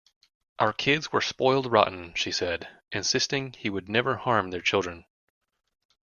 [0.57, 5.05] "Our kids were spoiled rotten", she said, insisting he would never harm their children.